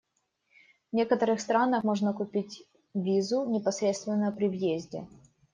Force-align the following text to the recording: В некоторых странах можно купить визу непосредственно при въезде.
В 0.91 0.95
некоторых 0.95 1.39
странах 1.39 1.83
можно 1.83 2.11
купить 2.11 2.67
визу 2.95 3.45
непосредственно 3.47 4.31
при 4.31 4.47
въезде. 4.49 5.07